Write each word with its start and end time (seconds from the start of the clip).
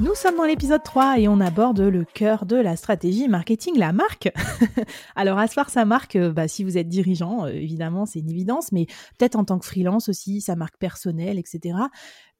Nous 0.00 0.14
sommes 0.16 0.36
dans 0.36 0.44
l'épisode 0.44 0.82
3 0.82 1.20
et 1.20 1.28
on 1.28 1.38
aborde 1.38 1.78
le 1.78 2.04
cœur 2.04 2.46
de 2.46 2.56
la 2.56 2.74
stratégie 2.74 3.28
marketing, 3.28 3.78
la 3.78 3.92
marque. 3.92 4.28
Alors, 5.14 5.38
Asphar, 5.38 5.70
sa 5.70 5.84
marque, 5.84 6.16
euh, 6.16 6.32
bah, 6.32 6.48
si 6.48 6.64
vous 6.64 6.76
êtes 6.76 6.88
dirigeant, 6.88 7.44
euh, 7.44 7.50
évidemment, 7.50 8.04
c'est 8.04 8.18
une 8.18 8.28
évidence, 8.28 8.72
mais 8.72 8.86
peut-être 9.18 9.36
en 9.36 9.44
tant 9.44 9.56
que 9.60 9.64
freelance 9.64 10.08
aussi, 10.08 10.40
sa 10.40 10.56
marque 10.56 10.78
personnelle, 10.78 11.38
etc. 11.38 11.76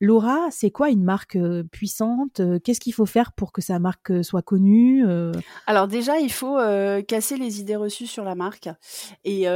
Laura, 0.01 0.49
c'est 0.51 0.73
quoi 0.73 0.91
une 0.91 1.05
marque 1.05 1.37
euh, 1.37 1.63
puissante? 1.71 2.43
Qu'est-ce 2.65 2.81
qu'il 2.81 2.93
faut 2.93 3.07
faire 3.07 3.33
pour 3.33 3.53
que 3.53 3.63
sa 3.63 3.79
marque 3.79 4.25
soit 4.25 4.43
connue 4.43 5.05
Alors 5.69 5.87
déjà, 5.87 6.19
il 6.19 6.33
faut 6.33 6.59
casser 7.07 7.37
les 7.37 7.61
idées 7.61 7.77
reçues 7.77 8.09
sur 8.09 8.25
la 8.25 8.35
marque 8.35 8.69
et 9.25 9.47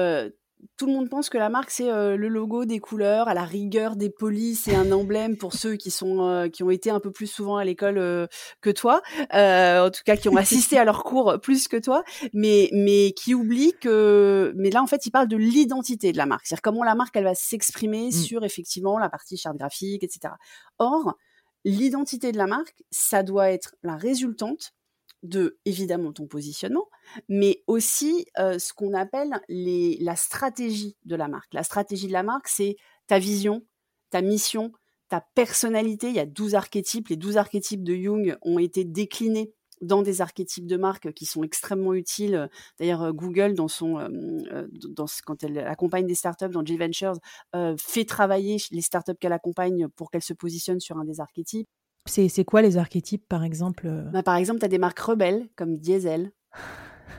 tout 0.77 0.87
le 0.87 0.93
monde 0.93 1.09
pense 1.09 1.29
que 1.29 1.39
la 1.39 1.49
marque 1.49 1.71
c'est 1.71 1.91
euh, 1.91 2.17
le 2.17 2.29
logo, 2.29 2.65
des 2.65 2.79
couleurs, 2.79 3.29
à 3.29 3.35
la 3.35 3.45
rigueur 3.45 3.97
des 3.97 4.11
polices 4.11 4.69
et 4.69 4.75
un 4.75 4.93
emblème 4.93 5.37
pour 5.37 5.53
ceux 5.53 5.77
qui 5.77 5.91
sont 5.91 6.23
euh, 6.23 6.49
qui 6.49 6.63
ont 6.63 6.71
été 6.71 6.91
un 6.91 7.01
peu 7.01 7.11
plus 7.11 7.27
souvent 7.27 7.57
à 7.57 7.65
l'école 7.65 7.99
euh, 7.99 8.27
que 8.61 8.71
toi, 8.71 9.03
en 9.33 9.91
tout 9.91 10.03
cas 10.05 10.17
qui 10.17 10.29
ont 10.29 10.37
assisté 10.37 10.79
à 10.79 10.85
leurs 10.85 11.05
cours 11.05 11.39
plus 11.43 11.69
que 11.69 11.77
toi, 11.77 12.05
mais 12.33 12.71
mais 12.73 13.13
qui 13.13 13.35
oublient 13.35 13.75
que 13.81 14.53
mais 14.57 14.71
là 14.71 14.83
en 14.83 14.87
fait 14.87 15.07
ils 15.07 15.11
parlent 15.11 15.29
de 15.29 15.37
l'identité 15.37 16.13
de 16.13 16.17
la 16.17 16.27
marque, 16.27 16.47
c'est-à-dire 16.47 16.63
comment 16.63 16.85
la 16.85 16.95
marque 16.95 17.17
elle 17.17 17.25
va 17.25 17.35
s'exprimer 17.35 18.09
mmh. 18.09 18.13
sur 18.13 18.45
effectivement 18.45 18.99
la 18.99 19.09
partie 19.09 19.37
charte 19.37 19.57
graphique, 19.57 20.03
etc. 20.03 20.35
Or 20.79 21.15
l'identité 21.65 22.33
de 22.33 22.39
la 22.39 22.47
marque 22.47 22.83
ça 22.91 23.23
doit 23.23 23.51
être 23.51 23.75
la 23.83 23.97
résultante 23.97 24.73
de 25.23 25.59
évidemment 25.65 26.13
ton 26.13 26.27
positionnement, 26.27 26.89
mais 27.29 27.63
aussi 27.67 28.27
euh, 28.39 28.59
ce 28.59 28.73
qu'on 28.73 28.95
appelle 28.95 29.41
la 29.49 30.17
stratégie 30.17 30.97
de 31.05 31.17
la 31.17 31.29
marque. 31.29 31.53
La 31.55 31.65
stratégie 31.65 32.07
de 32.07 32.13
la 32.13 32.23
marque, 32.23 32.49
c'est 32.49 32.77
ta 33.07 33.19
vision, 33.19 33.65
ta 34.11 34.23
mission, 34.23 34.73
ta 35.09 35.25
personnalité. 35.35 36.09
Il 36.09 36.15
y 36.15 36.21
a 36.21 36.27
12 36.27 36.55
archétypes. 36.55 37.09
Les 37.09 37.17
12 37.17 37.37
archétypes 37.37 37.83
de 37.83 37.95
Jung 37.95 38.37
ont 38.43 38.59
été 38.59 38.85
déclinés 38.85 39.53
dans 39.81 40.03
des 40.03 40.21
archétypes 40.21 40.67
de 40.67 40.77
marque 40.77 41.13
qui 41.13 41.25
sont 41.25 41.45
extrêmement 41.45 41.95
utiles. 41.95 42.49
D'ailleurs, 42.79 43.03
euh, 43.03 43.13
Google, 43.13 43.55
dans 43.55 43.69
son, 43.69 43.99
euh, 43.99 44.67
dans, 44.89 45.07
quand 45.25 45.43
elle 45.45 45.59
accompagne 45.59 46.07
des 46.07 46.17
startups 46.17 46.49
dans 46.51 46.65
G-Ventures, 46.65 47.19
fait 47.79 48.05
travailler 48.05 48.57
les 48.71 48.83
startups 48.83 49.17
qu'elle 49.21 49.33
accompagne 49.33 49.89
pour 49.89 50.11
qu'elles 50.11 50.23
se 50.23 50.35
positionnent 50.35 50.81
sur 50.81 50.99
un 50.99 51.05
des 51.05 51.21
archétypes. 51.21 51.69
C'est 52.07 52.45
quoi 52.45 52.63
les 52.63 52.77
archétypes, 52.79 53.29
par 53.29 53.45
exemple 53.45 53.87
euh? 53.87 54.05
bah, 54.11 54.23
Par 54.23 54.37
exemple, 54.37 54.61
tu 54.61 54.65
as 54.65 54.69
des 54.69 54.79
marques 54.79 54.99
rebelles 54.99 55.49
comme 55.57 55.77
Diesel, 55.77 56.33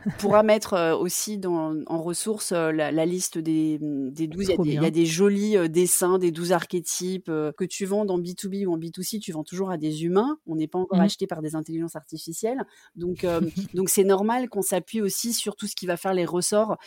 pourra 0.20 0.44
mettre 0.44 0.74
euh, 0.74 0.96
aussi 0.96 1.38
dans, 1.38 1.76
en 1.88 2.02
ressources 2.02 2.52
euh, 2.52 2.72
la, 2.72 3.06
liste 3.06 3.38
des, 3.38 3.78
des 3.82 4.28
12. 4.28 4.54
Il 4.66 4.74
y, 4.74 4.78
a 4.78 4.92
des 4.92 5.06
jolis 5.06 5.58
euh, 5.58 5.68
dessins, 5.68 6.20
des 6.20 6.32
12 6.32 6.52
archétypes 6.52 7.26
que 7.26 7.66
tu 7.66 7.86
vends 7.86 8.06
dans 8.06 8.20
B2B 8.20 8.66
ou 8.66 8.74
en 8.74 8.78
B2C, 8.78 9.20
tu 9.20 9.32
vends 9.32 9.44
toujours 9.44 9.72
à 9.72 9.78
des 9.78 10.04
humains. 10.04 10.38
On 10.48 10.56
n'est 10.56 10.68
pas 10.68 10.80
encore 10.80 11.00
mmh. 11.00 11.04
acheté 11.04 11.28
par 11.28 11.42
des 11.42 11.56
intelligences 11.56 11.96
artificielles. 11.96 12.64
Donc, 12.96 13.26
donc 13.74 13.90
c'est 13.90 14.04
normal 14.04 14.50
qu'on 14.50 14.62
s'appuie 14.62 15.02
aussi 15.02 15.34
sur 15.34 15.56
tout 15.56 15.68
ce 15.68 15.76
qui 15.76 15.86
va 15.86 15.98
faire 15.98 16.14
les 16.14 16.26
ressorts 16.26 16.78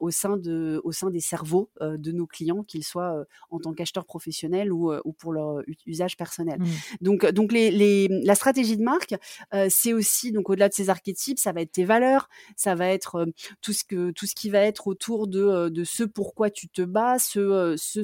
au, 0.00 0.10
sein 0.10 0.36
de, 0.36 0.80
au 0.84 0.92
sein 0.92 1.10
des 1.10 1.20
cerveaux 1.20 1.70
de 1.80 2.12
nos 2.12 2.26
clients, 2.26 2.62
qu'ils 2.62 2.84
soient 2.84 3.24
en 3.50 3.58
tant 3.58 3.72
qu'acheteurs 3.72 4.04
professionnels 4.04 4.72
ou, 4.72 4.92
ou 5.04 5.12
pour 5.12 5.32
leur 5.32 5.62
usage 5.86 6.16
personnel. 6.16 6.60
Mmh. 6.60 6.66
Donc, 7.00 7.26
donc 7.26 7.52
les, 7.52 7.70
les, 7.70 8.08
la 8.08 8.34
stratégie 8.34 8.76
de 8.76 8.82
marque, 8.82 9.14
c'est 9.68 9.92
aussi, 9.92 10.32
donc 10.32 10.50
au-delà 10.50 10.68
de 10.68 10.74
ces 10.74 10.90
archétypes, 10.90 11.38
ça 11.38 11.52
va 11.52 11.62
être 11.62 11.72
tes 11.72 11.84
valeurs, 11.84 12.28
ça 12.56 12.74
va 12.74 12.88
être 12.88 13.26
tout 13.60 13.72
ce 13.72 13.84
que 13.84 14.10
tout 14.10 14.26
ce 14.26 14.34
qui 14.34 14.50
va 14.50 14.60
être 14.60 14.86
autour 14.86 15.26
de, 15.28 15.68
de 15.68 15.84
ce 15.84 16.02
pourquoi 16.04 16.50
tu 16.50 16.68
te 16.68 16.82
bats, 16.82 17.18
ce, 17.18 17.74
ce 17.76 18.00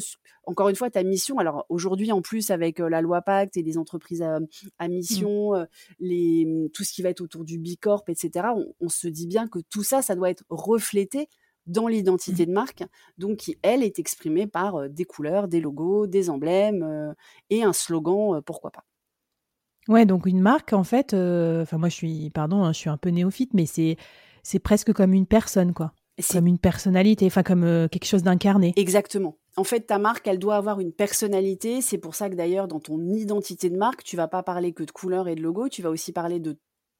encore 0.48 0.68
une 0.68 0.76
fois 0.76 0.90
ta 0.90 1.02
mission. 1.02 1.38
Alors 1.38 1.66
aujourd'hui 1.68 2.10
en 2.12 2.22
plus 2.22 2.50
avec 2.50 2.78
la 2.78 3.00
loi 3.00 3.22
Pacte 3.22 3.56
et 3.56 3.62
les 3.62 3.78
entreprises 3.78 4.22
à, 4.22 4.38
à 4.78 4.88
mmh. 4.88 4.92
mission, 4.92 5.66
les 6.00 6.44
mmh, 6.46 6.70
tout 6.70 6.84
ce 6.84 6.92
qui 6.92 7.02
va 7.02 7.10
être 7.10 7.20
autour 7.20 7.44
du 7.44 7.58
bicorp, 7.58 8.04
etc. 8.08 8.48
On, 8.80 8.88
se 8.88 9.06
dit 9.06 9.26
bien 9.26 9.46
que 9.46 9.58
tout 9.70 9.82
ça, 9.82 10.02
ça 10.02 10.14
doit 10.14 10.30
être 10.30 10.44
reflété 10.48 11.28
dans 11.66 11.86
l'identité 11.86 12.44
mmh. 12.44 12.48
de 12.48 12.52
marque, 12.52 12.84
donc 13.18 13.38
qui, 13.38 13.58
elle, 13.62 13.82
est 13.82 13.98
exprimée 13.98 14.46
par 14.46 14.88
des 14.88 15.04
couleurs, 15.04 15.48
des 15.48 15.60
logos, 15.60 16.06
des 16.06 16.30
emblèmes 16.30 17.14
et 17.50 17.62
un 17.62 17.74
slogan, 17.74 18.40
pourquoi 18.42 18.70
pas. 18.70 18.84
Ouais, 19.88 20.06
donc 20.06 20.26
une 20.26 20.40
marque, 20.40 20.72
en 20.72 20.84
fait, 20.84 21.14
enfin 21.14 21.78
moi 21.78 21.88
je 21.88 21.94
suis, 21.94 22.30
pardon, 22.30 22.64
hein, 22.64 22.72
je 22.72 22.78
suis 22.78 22.90
un 22.90 22.96
peu 22.96 23.10
néophyte, 23.10 23.52
mais 23.54 23.66
c'est 23.66 23.96
c'est 24.42 24.58
presque 24.58 24.92
comme 24.92 25.12
une 25.12 25.26
personne, 25.26 25.72
quoi. 25.72 25.92
Comme 26.32 26.48
une 26.48 26.58
personnalité, 26.58 27.26
enfin 27.26 27.44
comme 27.44 27.62
euh, 27.62 27.86
quelque 27.86 28.06
chose 28.06 28.24
d'incarné. 28.24 28.72
Exactement. 28.76 29.38
En 29.56 29.62
fait, 29.62 29.82
ta 29.82 29.98
marque, 29.98 30.26
elle 30.26 30.38
doit 30.38 30.56
avoir 30.56 30.80
une 30.80 30.92
personnalité. 30.92 31.80
C'est 31.80 31.98
pour 31.98 32.16
ça 32.16 32.28
que 32.28 32.34
d'ailleurs, 32.34 32.66
dans 32.66 32.80
ton 32.80 33.00
identité 33.12 33.70
de 33.70 33.76
marque, 33.76 34.02
tu 34.02 34.16
vas 34.16 34.26
pas 34.26 34.42
parler 34.42 34.72
que 34.72 34.82
de 34.82 34.90
couleurs 34.90 35.28
et 35.28 35.36
de 35.36 35.42
logo, 35.42 35.68
tu 35.68 35.80
vas 35.80 35.90
aussi 35.90 36.12
parler 36.12 36.40
de 36.40 36.58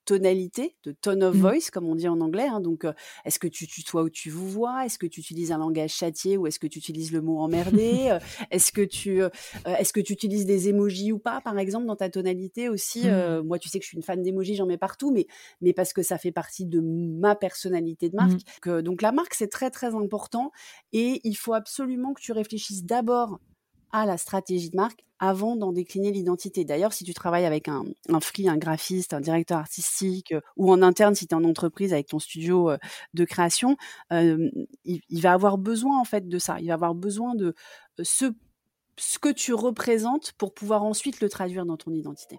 tonalité, 0.08 0.74
de 0.84 0.92
tone 0.92 1.22
of 1.22 1.34
mmh. 1.34 1.40
voice, 1.40 1.70
comme 1.70 1.86
on 1.86 1.94
dit 1.94 2.08
en 2.08 2.20
anglais. 2.22 2.48
Hein. 2.48 2.60
Donc, 2.60 2.86
est-ce 3.26 3.38
que 3.38 3.46
tu 3.46 3.66
tutoies 3.66 4.04
ou 4.04 4.08
tu 4.08 4.30
vous 4.30 4.48
vois? 4.48 4.86
Est-ce 4.86 4.98
que 4.98 5.06
tu 5.06 5.20
utilises 5.20 5.52
un 5.52 5.58
langage 5.58 5.92
châtié 5.92 6.38
ou 6.38 6.46
est-ce 6.46 6.58
que 6.58 6.66
tu 6.66 6.78
utilises 6.78 7.12
le 7.12 7.20
mot 7.20 7.38
emmerdé? 7.40 8.16
Est-ce 8.50 8.72
que 8.72 8.80
tu 8.80 9.22
est-ce 9.66 9.92
que 9.92 10.00
tu 10.00 10.12
utilises 10.14 10.46
des 10.46 10.68
emojis 10.70 11.12
ou 11.12 11.18
pas, 11.18 11.40
par 11.42 11.58
exemple, 11.58 11.86
dans 11.86 11.96
ta 11.96 12.08
tonalité 12.08 12.68
aussi? 12.70 13.06
Mmh. 13.06 13.42
Moi, 13.44 13.58
tu 13.58 13.68
sais 13.68 13.78
que 13.78 13.84
je 13.84 13.88
suis 13.88 13.96
une 13.96 14.02
fan 14.02 14.22
d'emojis, 14.22 14.54
j'en 14.54 14.66
mets 14.66 14.78
partout, 14.78 15.10
mais 15.10 15.26
mais 15.60 15.72
parce 15.72 15.92
que 15.92 16.02
ça 16.02 16.16
fait 16.16 16.32
partie 16.32 16.64
de 16.64 16.80
ma 16.80 17.34
personnalité 17.34 18.08
de 18.08 18.16
marque. 18.16 18.32
Mmh. 18.32 18.60
Que, 18.62 18.80
donc, 18.80 19.02
la 19.02 19.12
marque, 19.12 19.34
c'est 19.34 19.48
très 19.48 19.70
très 19.70 19.94
important 19.94 20.52
et 20.92 21.20
il 21.24 21.34
faut 21.34 21.54
absolument 21.54 22.14
que 22.14 22.22
tu 22.22 22.32
réfléchisses 22.32 22.84
d'abord 22.84 23.38
à 23.92 24.06
la 24.06 24.18
stratégie 24.18 24.70
de 24.70 24.76
marque 24.76 25.04
avant 25.18 25.56
d'en 25.56 25.72
décliner 25.72 26.12
l'identité. 26.12 26.64
D'ailleurs, 26.64 26.92
si 26.92 27.04
tu 27.04 27.12
travailles 27.12 27.44
avec 27.44 27.68
un, 27.68 27.84
un 28.08 28.20
free, 28.20 28.48
un 28.48 28.56
graphiste, 28.56 29.12
un 29.14 29.20
directeur 29.20 29.58
artistique 29.58 30.32
euh, 30.32 30.40
ou 30.56 30.70
en 30.70 30.80
interne, 30.82 31.14
si 31.14 31.26
tu 31.26 31.34
es 31.34 31.36
en 31.36 31.44
entreprise 31.44 31.92
avec 31.92 32.08
ton 32.08 32.18
studio 32.18 32.70
euh, 32.70 32.78
de 33.14 33.24
création, 33.24 33.76
euh, 34.12 34.48
il, 34.84 35.00
il, 35.08 35.20
va 35.20 35.32
avoir 35.32 35.58
besoin 35.58 36.00
en 36.00 36.04
fait 36.04 36.28
de 36.28 36.38
ça. 36.38 36.60
Il 36.60 36.68
va 36.68 36.74
avoir 36.74 36.94
besoin 36.94 37.34
de 37.34 37.54
ce, 38.00 38.26
ce 38.96 39.18
que 39.18 39.32
tu 39.32 39.54
représentes 39.54 40.32
pour 40.38 40.54
pouvoir 40.54 40.84
ensuite 40.84 41.20
le 41.20 41.28
traduire 41.28 41.66
dans 41.66 41.76
ton 41.76 41.92
identité. 41.92 42.38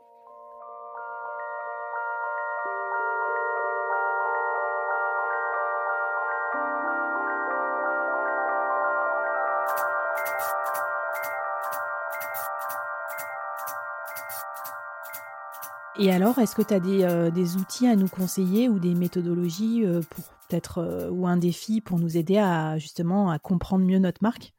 Et 16.00 16.12
alors, 16.12 16.40
est-ce 16.40 16.56
que 16.56 16.62
tu 16.62 16.74
as 16.74 16.80
euh, 16.80 17.30
des, 17.30 17.58
outils 17.58 17.86
à 17.86 17.98
nous 17.98 18.08
conseiller 18.08 18.70
ou 18.70 18.80
des 18.80 18.96
méthodologies 18.96 19.84
euh, 19.86 20.00
pour 20.10 20.24
peut-être 20.48 20.78
euh, 20.78 21.10
ou 21.10 21.28
un 21.28 21.36
défi 21.36 21.82
pour 21.82 22.00
nous 22.00 22.16
aider 22.16 22.38
à 22.38 22.78
justement 22.78 23.30
à 23.30 23.38
comprendre 23.38 23.84
mieux 23.84 24.00
notre 24.00 24.24
marque? 24.24 24.54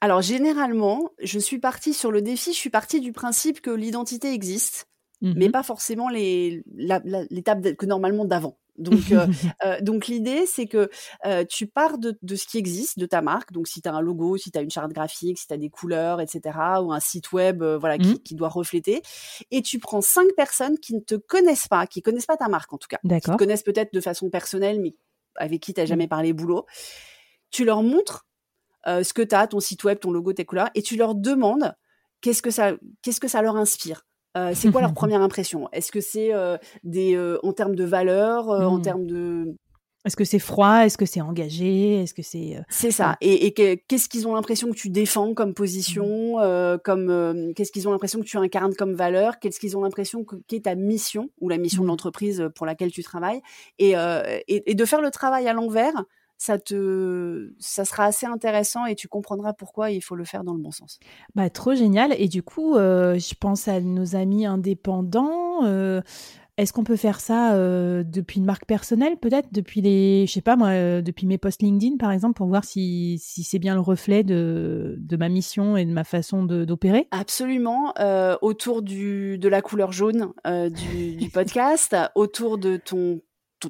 Alors 0.00 0.22
généralement, 0.22 1.10
je 1.22 1.38
suis 1.38 1.58
partie 1.58 1.94
sur 1.94 2.10
le 2.10 2.20
défi, 2.20 2.52
je 2.52 2.58
suis 2.58 2.70
partie 2.70 3.00
du 3.00 3.12
principe 3.12 3.60
que 3.60 3.70
l'identité 3.70 4.32
existe, 4.32 4.88
mais 5.22 5.48
mmh 5.48 5.52
pas 5.52 5.62
forcément 5.62 6.08
l'étape 6.08 7.74
que 7.76 7.86
normalement 7.86 8.24
d'avant. 8.24 8.58
Donc, 8.78 9.12
euh, 9.12 9.26
euh, 9.64 9.80
donc 9.80 10.06
l'idée, 10.06 10.46
c'est 10.46 10.66
que 10.66 10.88
euh, 11.24 11.44
tu 11.44 11.66
pars 11.66 11.98
de, 11.98 12.18
de, 12.22 12.36
ce 12.36 12.46
qui 12.46 12.58
existe, 12.58 12.98
de 12.98 13.06
ta 13.06 13.22
marque. 13.22 13.52
Donc, 13.52 13.68
si 13.68 13.82
tu 13.82 13.88
as 13.88 13.94
un 13.94 14.00
logo, 14.00 14.36
si 14.36 14.50
tu 14.50 14.58
as 14.58 14.62
une 14.62 14.70
charte 14.70 14.92
graphique, 14.92 15.38
si 15.38 15.46
tu 15.46 15.54
as 15.54 15.56
des 15.56 15.70
couleurs, 15.70 16.20
etc., 16.20 16.58
ou 16.82 16.92
un 16.92 17.00
site 17.00 17.32
web, 17.32 17.62
voilà, 17.62 17.98
qui, 17.98 18.14
mmh. 18.14 18.18
qui, 18.20 18.34
doit 18.34 18.48
refléter, 18.48 19.02
et 19.50 19.62
tu 19.62 19.78
prends 19.78 20.00
cinq 20.00 20.28
personnes 20.36 20.78
qui 20.78 20.94
ne 20.94 21.00
te 21.00 21.14
connaissent 21.14 21.68
pas, 21.68 21.86
qui 21.86 22.02
connaissent 22.02 22.26
pas 22.26 22.36
ta 22.36 22.48
marque 22.48 22.72
en 22.72 22.78
tout 22.78 22.88
cas, 22.88 22.98
qui 23.02 23.30
te 23.30 23.36
connaissent 23.36 23.62
peut-être 23.62 23.92
de 23.92 24.00
façon 24.00 24.30
personnelle, 24.30 24.80
mais 24.80 24.94
avec 25.36 25.60
qui 25.60 25.74
tu 25.74 25.80
n'as 25.80 25.84
mmh. 25.84 25.88
jamais 25.88 26.08
parlé 26.08 26.32
boulot. 26.32 26.66
Tu 27.50 27.64
leur 27.64 27.82
montres 27.82 28.26
ce 28.86 29.12
que 29.12 29.22
tu 29.22 29.34
as, 29.34 29.46
ton 29.48 29.60
site 29.60 29.82
web, 29.84 29.98
ton 29.98 30.10
logo, 30.10 30.32
tes 30.32 30.44
couleurs, 30.44 30.70
et 30.74 30.82
tu 30.82 30.96
leur 30.96 31.14
demandes 31.14 31.74
qu'est-ce 32.20 32.42
que 32.42 32.50
ça, 32.50 32.72
qu'est-ce 33.02 33.20
que 33.20 33.28
ça 33.28 33.42
leur 33.42 33.56
inspire 33.56 34.05
euh, 34.36 34.52
c'est 34.54 34.70
quoi 34.70 34.80
leur 34.80 34.94
première 34.94 35.22
impression? 35.22 35.68
Est-ce 35.72 35.90
que 35.90 36.00
c'est 36.00 36.32
euh, 36.32 36.56
des 36.84 37.16
euh, 37.16 37.38
en 37.42 37.52
termes 37.52 37.74
de 37.74 37.84
valeur, 37.84 38.48
en 38.48 38.78
mmh. 38.78 38.82
termes 38.82 39.06
de 39.06 39.56
est-ce 40.04 40.14
que 40.14 40.24
c'est 40.24 40.38
froid? 40.38 40.86
Est-ce 40.86 40.96
que 40.96 41.04
c'est 41.04 41.20
engagé? 41.20 42.00
Est-ce 42.00 42.14
que 42.14 42.22
c'est 42.22 42.62
C'est 42.68 42.92
ça. 42.92 43.16
Et, 43.20 43.52
qu'est-ce 43.52 44.08
qu'ils 44.08 44.28
ont 44.28 44.36
l'impression 44.36 44.70
que 44.70 44.76
tu 44.76 44.88
défends 44.88 45.34
comme 45.34 45.52
position 45.52 46.38
mmh. 46.38 46.78
Comme 46.84 47.52
qu'est-ce 47.56 47.72
qu'ils 47.72 47.88
ont 47.88 47.90
l'impression 47.90 48.20
que 48.20 48.24
tu 48.24 48.36
incarnes 48.36 48.74
comme 48.76 48.94
valeur? 48.94 49.40
Qu'est-ce 49.40 49.58
qu'ils 49.58 49.76
ont 49.76 49.80
l'impression 49.80 50.22
que 50.22 50.36
qu'est 50.46 50.66
ta 50.66 50.76
mission 50.76 51.30
ou 51.40 51.48
la 51.48 51.58
mission 51.58 51.82
de 51.82 51.86
mmh. 51.86 51.90
l'entreprise 51.90 52.48
pour 52.54 52.66
laquelle 52.66 52.92
tu 52.92 53.02
travailles? 53.02 53.40
Et, 53.80 53.94
et, 54.46 54.74
de 54.76 54.84
faire 54.84 55.00
le 55.00 55.10
travail 55.10 55.48
à 55.48 55.52
l'envers 55.52 56.04
ça 56.38 56.58
te, 56.58 57.52
ça 57.58 57.84
sera 57.84 58.04
assez 58.04 58.26
intéressant 58.26 58.86
et 58.86 58.94
tu 58.94 59.08
comprendras 59.08 59.52
pourquoi 59.52 59.90
il 59.90 60.02
faut 60.02 60.16
le 60.16 60.24
faire 60.24 60.44
dans 60.44 60.54
le 60.54 60.60
bon 60.60 60.70
sens. 60.70 60.98
Bah, 61.34 61.48
trop 61.50 61.74
génial. 61.74 62.14
Et 62.18 62.28
du 62.28 62.42
coup, 62.42 62.76
euh, 62.76 63.18
je 63.18 63.34
pense 63.34 63.68
à 63.68 63.80
nos 63.80 64.16
amis 64.16 64.46
indépendants. 64.46 65.64
Euh, 65.64 66.02
Est-ce 66.58 66.72
qu'on 66.72 66.84
peut 66.84 66.96
faire 66.96 67.20
ça 67.20 67.54
euh, 67.54 68.02
depuis 68.02 68.40
une 68.40 68.46
marque 68.46 68.66
personnelle, 68.66 69.16
peut-être? 69.16 69.48
Depuis 69.52 69.80
les, 69.80 70.26
je 70.26 70.32
sais 70.32 70.40
pas 70.40 70.56
moi, 70.56 71.02
depuis 71.02 71.26
mes 71.26 71.38
posts 71.38 71.62
LinkedIn 71.62 71.96
par 71.96 72.12
exemple, 72.12 72.34
pour 72.34 72.48
voir 72.48 72.64
si, 72.64 73.18
si 73.18 73.42
c'est 73.42 73.58
bien 73.58 73.74
le 73.74 73.80
reflet 73.80 74.22
de, 74.22 74.96
de 74.98 75.16
ma 75.16 75.28
mission 75.28 75.76
et 75.76 75.84
de 75.84 75.92
ma 75.92 76.04
façon 76.04 76.44
d'opérer? 76.44 77.08
Absolument. 77.10 77.94
Autour 78.42 78.82
du, 78.82 79.38
de 79.38 79.48
la 79.48 79.62
couleur 79.62 79.92
jaune 79.92 80.32
du, 80.46 81.16
du 81.16 81.30
podcast, 81.30 81.96
autour 82.14 82.58
de 82.58 82.76
ton 82.76 83.20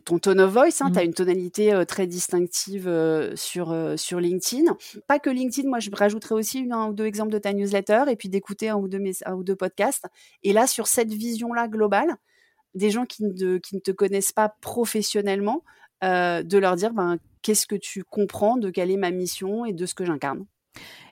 ton 0.05 0.19
tone 0.19 0.41
of 0.41 0.53
voice, 0.53 0.81
hein, 0.81 0.91
tu 0.93 0.99
as 0.99 1.03
mmh. 1.03 1.07
une 1.07 1.15
tonalité 1.15 1.85
très 1.87 2.07
distinctive 2.07 2.91
sur, 3.35 3.95
sur 3.97 4.21
LinkedIn. 4.21 4.77
Pas 5.07 5.19
que 5.19 5.31
LinkedIn, 5.31 5.69
moi 5.69 5.79
je 5.79 5.91
rajouterais 5.93 6.35
aussi 6.35 6.61
une, 6.61 6.73
un 6.73 6.89
ou 6.89 6.93
deux 6.93 7.07
exemples 7.07 7.33
de 7.33 7.39
ta 7.39 7.53
newsletter 7.53 8.05
et 8.09 8.17
puis 8.17 8.29
d'écouter 8.29 8.69
un, 8.69 8.77
ou 8.77 8.89
deux, 8.89 9.03
un 9.25 9.35
ou 9.35 9.45
deux 9.45 9.57
podcasts. 9.57 10.07
Et 10.43 10.53
là, 10.53 10.67
sur 10.67 10.87
cette 10.87 11.13
vision-là 11.13 11.69
globale, 11.69 12.17
des 12.75 12.91
gens 12.91 13.07
qui 13.07 13.25
ne, 13.25 13.59
qui 13.59 13.77
ne 13.77 13.81
te 13.81 13.91
connaissent 13.91 14.33
pas 14.33 14.49
professionnellement, 14.61 15.63
de 16.03 16.59
leur 16.59 16.77
dire 16.77 16.93
ben, 16.93 17.19
qu'est-ce 17.43 17.67
que 17.67 17.77
tu 17.77 18.05
comprends 18.05 18.57
de 18.57 18.71
quelle 18.71 18.91
est 18.91 18.97
ma 18.97 19.11
mission 19.11 19.65
et 19.65 19.73
de 19.73 19.87
ce 19.87 19.95
que 19.95 20.05
j'incarne. 20.05 20.47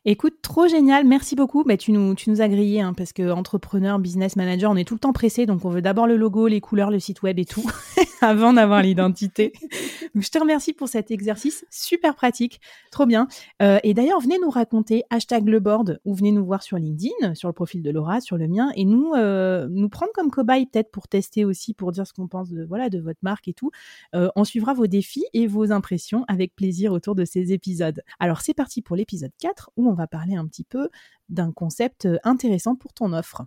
Écoute, 0.07 0.35
trop 0.43 0.69
génial, 0.69 1.07
merci 1.07 1.35
beaucoup. 1.35 1.65
Bah, 1.65 1.79
tu, 1.79 1.91
nous, 1.91 2.15
tu 2.15 2.29
nous 2.29 2.43
as 2.43 2.49
grillé, 2.49 2.83
hein, 2.83 2.93
parce 2.93 3.15
que 3.15 3.31
entrepreneur, 3.31 3.99
business 3.99 4.37
manager, 4.37 4.71
on 4.71 4.77
est 4.77 4.85
tout 4.85 4.93
le 4.93 5.01
temps 5.01 5.15
pressé, 5.15 5.47
donc 5.47 5.65
on 5.65 5.71
veut 5.71 5.81
d'abord 5.81 6.07
le 6.07 6.19
logo, 6.19 6.47
les 6.47 6.61
couleurs, 6.61 6.91
le 6.91 7.01
site 7.01 7.23
web 7.23 7.39
et 7.39 7.47
tout, 7.47 7.65
avant 8.21 8.53
d'avoir 8.53 8.83
l'identité. 8.83 9.55
je 10.15 10.29
te 10.29 10.39
remercie 10.39 10.75
pour 10.75 10.89
cet 10.89 11.11
exercice, 11.11 11.65
super 11.71 12.15
pratique, 12.17 12.61
trop 12.91 13.07
bien. 13.07 13.29
Euh, 13.63 13.79
et 13.83 13.95
d'ailleurs, 13.95 14.21
venez 14.21 14.39
nous 14.39 14.51
raconter 14.51 15.05
hashtag 15.09 15.49
le 15.49 15.59
board 15.59 15.99
ou 16.05 16.15
venez 16.15 16.33
nous 16.33 16.45
voir 16.45 16.63
sur 16.63 16.77
LinkedIn, 16.77 17.35
sur 17.35 17.49
le 17.49 17.55
profil 17.55 17.83
de 17.83 17.91
Laura, 17.91 18.21
sur 18.21 18.37
le 18.37 18.47
mien, 18.47 18.73
et 18.77 18.85
nous, 18.85 19.15
euh, 19.15 19.69
nous 19.71 19.89
prendre 19.89 20.13
comme 20.13 20.31
cobaye 20.31 20.67
peut-être 20.67 20.91
pour 20.91 21.09
tester 21.09 21.47
aussi, 21.47 21.73
pour 21.73 21.93
dire 21.93 22.07
ce 22.07 22.13
qu'on 22.13 22.29
pense 22.29 22.51
de, 22.51 22.63
voilà, 22.63 22.91
de 22.91 22.99
votre 22.99 23.21
marque 23.23 23.49
et 23.49 23.55
tout. 23.55 23.71
Euh, 24.15 24.29
on 24.37 24.45
suivra 24.45 24.75
vos 24.75 24.87
défis 24.87 25.25
et 25.33 25.47
vos 25.47 25.73
impressions 25.73 26.27
avec 26.29 26.55
plaisir 26.55 26.93
autour 26.93 27.15
de 27.15 27.25
ces 27.25 27.55
épisodes. 27.55 28.03
Alors 28.21 28.43
c'est 28.43 28.53
parti 28.53 28.83
pour 28.83 28.97
l'épisode 28.97 29.33
4 29.41 29.71
où 29.79 29.89
on 29.89 29.94
on 29.95 29.97
va 29.97 30.07
parler 30.07 30.35
un 30.35 30.47
petit 30.47 30.65
peu 30.65 30.91
d'un 31.29 31.53
concept 31.53 32.07
euh, 32.07 32.19
intéressant 32.25 32.75
pour 32.75 32.93
ton 32.93 33.13
offre. 33.13 33.47